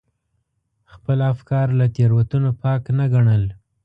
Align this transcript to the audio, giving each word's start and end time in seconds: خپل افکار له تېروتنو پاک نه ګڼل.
خپل 0.93 1.17
افکار 1.33 1.67
له 1.79 1.85
تېروتنو 1.95 2.49
پاک 2.61 2.83
نه 2.97 3.05
ګڼل. 3.13 3.43